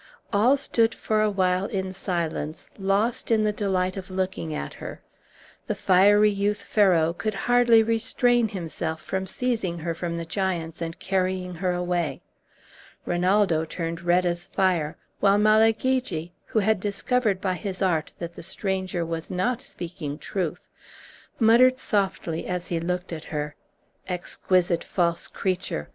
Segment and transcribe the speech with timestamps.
[0.33, 4.99] All stood for a while in silence, lost in the delight of looking at her.
[5.67, 10.97] The fiery youth Ferrau could hardly restrain himself from seizing her from the giants and
[10.97, 12.23] carrying her away;
[13.05, 18.33] Rinaldo turned as red as fire, while Malagigi, who had discovered by his art that
[18.33, 20.67] the stranger was not speaking truth,
[21.39, 23.53] muttered softly, as he looked at her,
[24.09, 25.89] "Exquisite false creature!